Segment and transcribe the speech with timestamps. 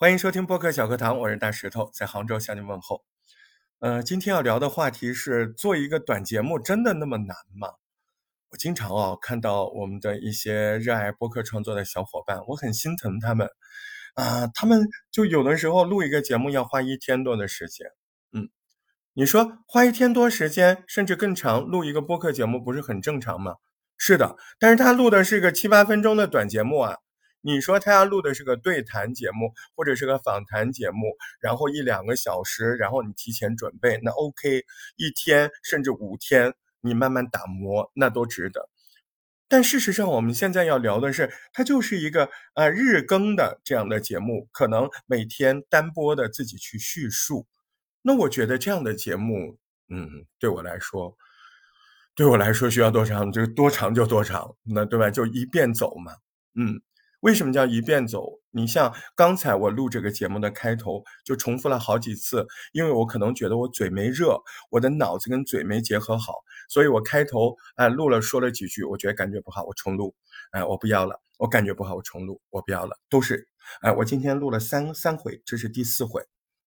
[0.00, 3.02] 欢迎收听播客小课堂，我是大石头，在杭州向您问候。
[3.80, 7.70] 呃，今天要聊的话题是做一个短节目真的那么难吗？
[8.50, 13.50] 我经常啊看到我们的一些热爱播客创作的小伙伴，我很心疼他们
[14.14, 17.88] 啊，他们就有的时候录一个节目要花一天多的时间。
[18.32, 18.50] 嗯，
[19.14, 23.56] 你说花一天多时间，甚至更长，录一个播客节目不是很正常吗？
[23.96, 26.98] 是的，但是他录的是个七八分钟的短节目啊。
[27.40, 34.64] 你说他要录的是个对谈节目，或者是个访谈节目，然后一两个小时，然后你提前准备，那 OK，
[34.96, 38.68] 一天甚至五天，你慢慢打磨，那都值得。
[39.46, 47.46] 但事实上，我们现在要聊的是，它就是一个呃日更的这样的节目，可能每天单播的自己去叙述。
[48.02, 51.16] 那我觉得这样的节目，嗯，对我来说，
[52.14, 55.08] 对我来说需要多长就多长就多长，那对吧？
[55.08, 56.12] 就一遍走嘛，
[56.54, 56.82] 嗯。
[57.20, 58.40] 为什么叫一遍走？
[58.50, 66.34] 你像刚才我录这个节目的开头就重复了好几次，因为我可能觉得我嘴没热，我的脑子跟嘴没结合好，
[66.68, 70.14] 所以我开头哎录了说了几句，我觉得感觉不好，我重录，
[70.52, 73.48] 哎我不要了，我感觉不好，我重录，我不要了，都是
[73.82, 76.22] 哎我今天录了三三回，这是第四回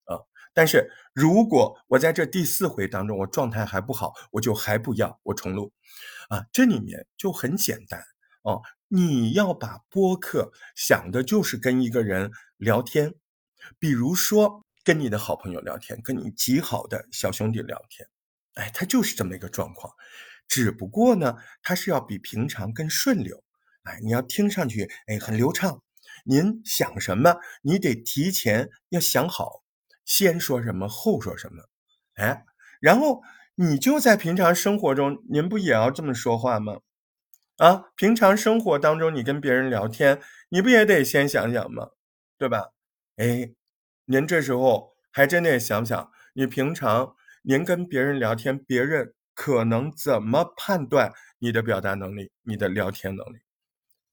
[0.06, 0.20] 啊。
[0.54, 5.72] 但是如果我在这第四回当中我状态还不好，我就还不要，我重录
[6.30, 6.45] 啊。
[6.54, 8.02] 这里面就很简单
[8.44, 8.61] 哦。
[8.94, 13.14] 你要把播客想的就是跟一个人聊天，
[13.80, 18.06] 比如说跟你的好朋友聊天，跟你极好的小兄弟聊天，
[18.56, 19.94] 哎，他就是这么一个状况，
[20.45, 23.42] 只不过呢，他是要比平常更顺溜，
[23.83, 25.81] 哎，你要听上去哎很流畅。
[26.26, 29.64] 您想什么，你得提前要想好，
[30.03, 31.64] 先说什么后说什么，
[32.16, 32.44] 哎，
[32.81, 33.22] 然后
[33.55, 36.81] 你就在平常生活中，您不也要这么说话吗？
[37.62, 41.90] 啊，平常生活当中，你跟别人聊天，你不也得先想想吗？
[42.40, 42.70] 对吧？
[43.17, 43.52] 哎，
[44.06, 53.38] 您这时候还真得想想，你平常您跟别人聊天，别人可能怎么判断你的表达能力、你的聊天能力，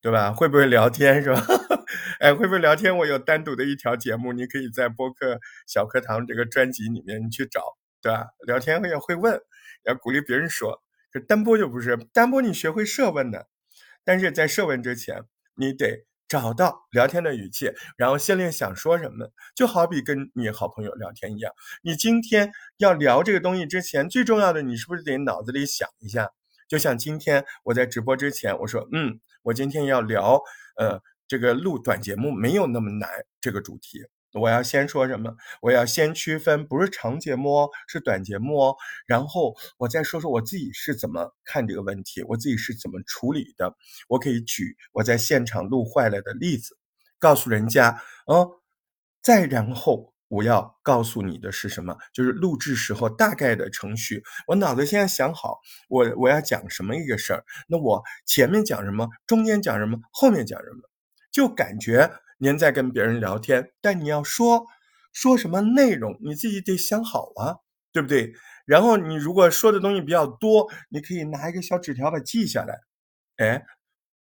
[0.03, 0.31] 对吧？
[0.33, 1.43] 会不会聊天是吧？
[2.21, 2.95] 哎，会不会聊天？
[2.99, 7.63] 我有单独的一条节目，你可以在播客小课堂这个专辑里面你去找，
[8.03, 8.27] 对吧？
[8.47, 9.41] 聊天也会问，
[9.87, 10.83] 要鼓励别人说。
[11.11, 13.49] 这单播就不是单播，你学会设问的，
[14.05, 15.23] 但是在设问之前，
[15.57, 19.31] 你得找到聊天的语气，然后先练想说什么。
[19.55, 21.53] 就好比跟你好朋友聊天一样，
[21.83, 26.31] 你今天要聊这个东西之前，最重要的，你是不是得脑子里想一下？
[26.69, 30.39] 就像今天我在直播之前，我说，嗯，我今天要聊，
[30.77, 33.09] 呃，这个录短节目没有那么难，
[33.41, 34.05] 这个主题。
[34.35, 35.35] 我要先说什么？
[35.63, 38.77] 我要先区分，不是长节目哦，是短节目哦。
[39.07, 43.75] 然后我再说说我自己是怎么看这个问题，我自己是怎么处理的。
[44.09, 46.77] 我可以举我在现场录坏了的例子，
[47.19, 48.51] 告诉人家哦。
[49.23, 51.97] 再然后我要告诉你的是什么？
[52.13, 54.23] 就是录制时候大概的程序。
[54.47, 55.59] 我脑子现在想好，
[55.89, 57.45] 我我要讲什么一个事儿。
[57.67, 59.09] 那我前面讲什么？
[59.27, 59.99] 中间讲什么？
[60.13, 60.88] 后面讲什么？
[61.39, 62.11] 就感觉。
[62.39, 64.67] 您在跟别人聊天，但你要说
[65.13, 67.59] 说什么内容，你自己得想好啊，
[67.93, 68.33] 对不对？
[68.67, 72.81] 然后你如果说的东西比较多，你可以拿一个小纸条把它记下来。
[73.37, 73.65] 哎，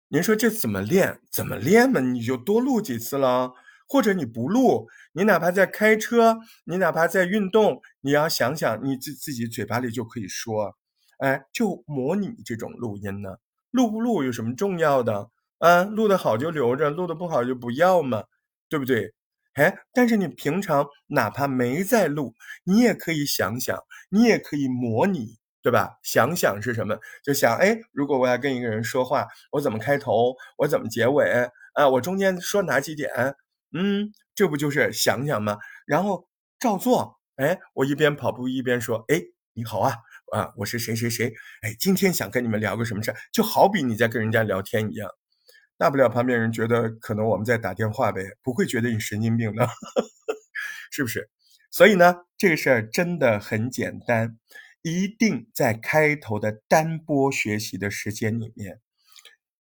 [0.07, 1.19] 您说这怎么练？
[1.31, 1.99] 怎么练嘛？
[1.99, 3.53] 你就多录几次了，
[3.87, 10.75] 或者你不录，你哪怕在开车，你哪怕在运动，你要想想你自自己嘴巴里就可以说，
[11.19, 13.37] 哎，就模拟这种录音呢。
[13.69, 15.29] 录不录有什么重要的？
[15.63, 18.21] 啊，录的好就留着，录的不好就不要嘛，
[18.67, 19.13] 对不对？
[19.53, 22.33] 哎，但是你平常哪怕没在录，
[22.65, 23.79] 你也可以想想，
[24.09, 25.99] 你也可以模拟，对吧？
[26.03, 31.49] 想想是什么，就想，哎，如果我要跟一个人说话，我怎么开头，我怎么结尾？
[31.75, 33.09] 啊，我中间说哪几点？
[33.71, 35.57] 嗯，这不就是想想吗？
[35.85, 36.27] 然后
[36.59, 37.21] 照做。
[37.37, 39.21] 哎，我一边跑步一边说，哎，
[39.53, 39.95] 你好啊，
[40.33, 45.09] 啊，我是谁谁谁，哎，今天想跟你们聊个什么事儿就好比你在跟人家聊天一样。
[45.83, 49.67] 大不了旁边人觉得可能我们在打电话呗，不会觉得你神经病的，
[50.91, 51.29] 是不是？
[51.71, 54.37] 所以呢，这个事儿真的很简单，
[54.81, 58.79] 一定在开头的单播学习的时间里面，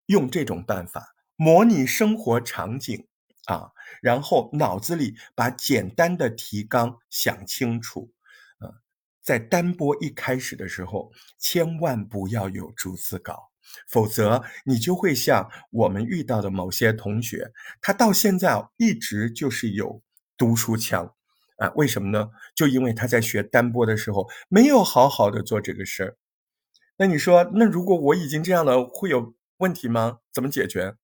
[0.06, 3.06] 用这种办法模拟生活场景
[3.48, 3.72] 啊，
[4.02, 8.14] 然后脑子里把简单的提纲想清楚
[8.60, 8.80] 啊，
[9.22, 13.52] 在单播一开始的时候，千万不要有逐字稿。
[13.88, 20.02] 否则，你就会像我们遇到的某些同学，他到现在一直就是有
[20.38, 21.14] 读书腔，
[21.58, 22.30] 啊，为什么呢？
[22.56, 26.18] 就因为他在学单播的时候没有好好的做这个事儿。
[26.98, 30.20] 那你说，那如果我已经这样了，会有问题吗？
[30.34, 30.96] 怎么解决？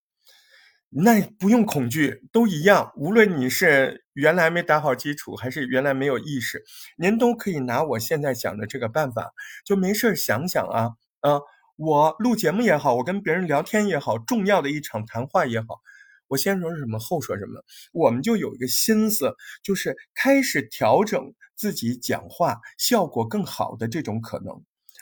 [0.95, 2.92] 那不用恐惧，都一样。
[2.95, 6.63] 无论你是原来没打好基础，还是原来没有意识，
[6.98, 9.33] 您都可以拿我现在讲的这个办法，
[9.66, 11.39] 就没事想想啊，啊，
[11.85, 15.81] 我录节目也好，我跟别人聊天也好，重要的一场谈话也好，
[16.30, 24.53] 我先说什么，后说什么，我们就有一个心思，就是开始调整自己讲话效果更好的这种可能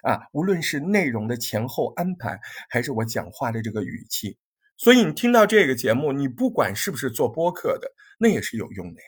[0.01, 4.35] 啊，无论是内容的前后安排，还是我讲话的这个语气。
[4.75, 9.07] 所以你听到这个节目，你不管是不是做播客的，那也是有用的呀，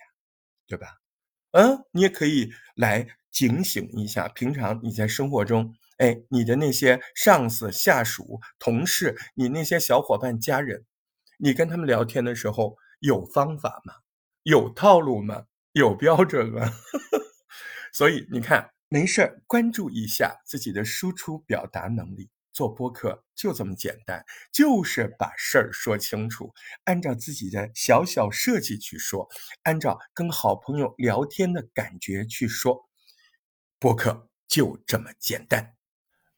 [0.68, 0.88] 对吧？
[1.54, 10.86] 嗯，你也可以来警醒一下，平常你在生活中，哎，你的那些上司、下属、同事，你那些小伙伴、家人，
[11.38, 13.94] 你跟他们聊天的时候有方法吗？
[14.44, 15.46] 有套路吗？
[15.72, 16.72] 有标准吗？
[17.94, 22.30] 所以你看，没事关注一下自己的输出表达能力。
[22.52, 26.54] 做播客就这么简单，就是把事儿说清楚，
[26.84, 29.28] 按照自己的小小设计去说，
[29.64, 32.88] 按照跟好朋友聊天的感觉去说，
[33.80, 35.74] 播客就这么简单。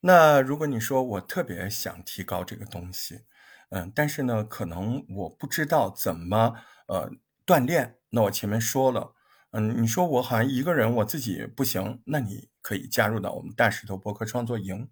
[0.07, 3.21] 那如果你说我特别想提高这个东西，
[3.69, 6.53] 嗯，但是呢，可能我不知道怎么
[6.87, 7.09] 呃
[7.43, 7.97] 锻炼。
[8.11, 9.15] 那我前面说了，
[9.49, 14.87] 嗯，你说我好像一个人我自己不行，那你可以加入到我们大石头博客创作营。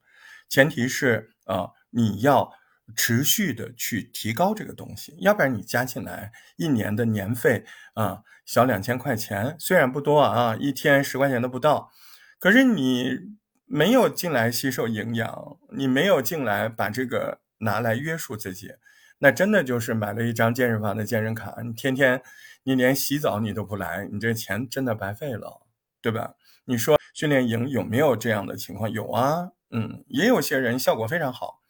[0.49, 2.51] 前提是啊，你要
[2.95, 11.91] 持续的去提高这个东西，要不然你加进来一年的年费啊，小两千块钱，虽然不多啊，一天十块钱都不到，
[12.39, 18.73] 可是你没有进来吸收营养，你没有进来把这个拿来约束自己，
[19.19, 22.21] 那真的就是买了一张健身房的健身卡，你天天
[22.63, 25.65] 你连洗澡你都不来，你这钱真的白费了，
[26.01, 26.35] 对吧？
[26.65, 28.89] 你说训练营有没有这样的情况？
[28.91, 29.51] 有啊。
[29.75, 31.61] 嗯，也有些人效果非常好，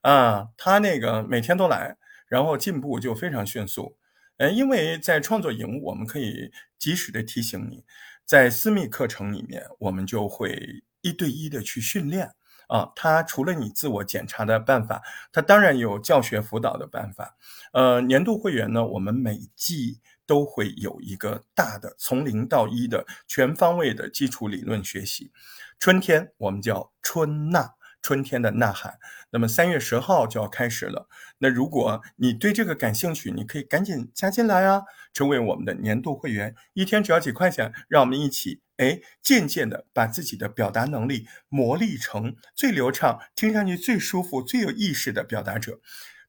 [0.00, 1.96] 啊，他那个每天都来，
[2.26, 3.96] 然后进步就非常迅速。
[4.38, 7.84] 呃，因为在创作营，我们可以及时的提醒你，
[8.24, 12.32] 在私密课程里面，我们就会一对一的去训练。
[12.68, 17.36] 啊，他除了你自我检查的办法，他当然有教学辅导的办法。
[17.74, 25.32] 呃，年度会员呢，我们每季都会有一个大的从零到一的全方位的基础理论学习。
[25.78, 28.98] 春天我们叫春呐，春天的呐喊。
[29.28, 31.08] 那么三月十号就要开始了。
[31.38, 45.78] 那如果你对这个感兴趣，你可以赶紧加进来啊，成为我们的年度会员，一天只要几块钱，让我们一起哎，渐渐的把自己的表达能力磨砺成最流畅、听上去最舒服、最有意识的表达者。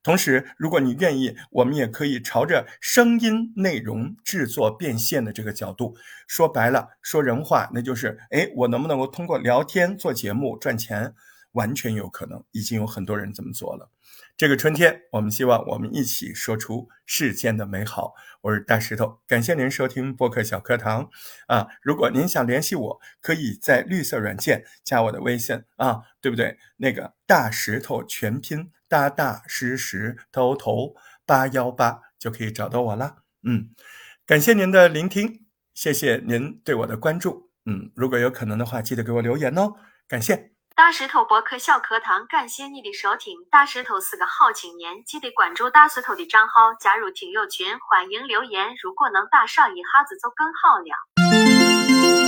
[0.04, 5.96] 同时，如果你愿意，我们也可以朝着声音内容制作变现的这个角度，
[6.28, 11.12] 说白了，说人话，那就是，哎，我能不能够通过聊天做节目赚钱？
[11.52, 13.90] 完全有可能，已经有很多人这么做了。
[14.36, 18.14] 这个春天，我们希望我们一起说出世间的美好。
[18.40, 21.08] 我是大石头，感谢您收听播客小课堂
[21.46, 21.68] 啊！
[21.80, 26.58] 如果您想联系我，可以在绿色软件加我的微信啊，对不对？
[26.78, 28.72] 那个大石头全拼。
[28.88, 30.94] 大大实实头头
[31.24, 33.18] 八幺八就可以找到我了。
[33.44, 33.70] 嗯，
[34.26, 37.50] 感谢您的聆听，谢谢您对我的关注。
[37.66, 39.74] 嗯，如果有可能的话，记得给我留言哦。
[40.08, 43.38] 感谢大石头博客小课堂，感谢你的收听。
[43.48, 48.74] 大石头是个好青年，记得关注大石头的账号，加入听友群，欢迎留言。
[48.82, 52.23] 如果能打赏一下子就更好了。